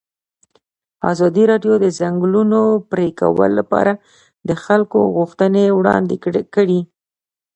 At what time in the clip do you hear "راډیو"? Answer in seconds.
1.51-1.73